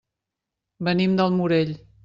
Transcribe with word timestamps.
Venim 0.89 1.15
del 1.21 1.33
Morell. 1.39 1.79